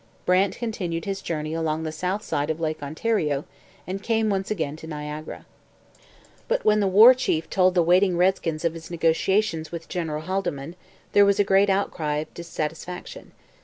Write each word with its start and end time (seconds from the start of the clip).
Brant 0.25 0.57
continued 0.57 1.05
his 1.05 1.21
journey 1.21 1.53
along 1.53 1.83
the 1.83 1.91
south 1.91 2.23
side 2.23 2.49
of 2.49 2.59
Lake 2.59 2.81
Ontario, 2.81 3.45
and 3.85 4.01
came 4.01 4.31
once 4.31 4.49
again 4.49 4.75
to 4.77 4.87
Niagara. 4.87 5.45
But 6.47 6.65
when 6.65 6.79
the 6.79 6.87
War 6.87 7.13
Chief 7.13 7.47
told 7.51 7.75
the 7.75 7.83
waiting 7.83 8.17
redskins 8.17 8.65
of 8.65 8.73
his 8.73 8.89
negotiations 8.89 9.71
with 9.71 9.87
General 9.87 10.23
Haldimand 10.23 10.73
there 11.11 11.23
was 11.23 11.39
a 11.39 11.43
great 11.43 11.69
outcry 11.69 12.15
of 12.15 12.33
dissatisfaction. 12.33 13.31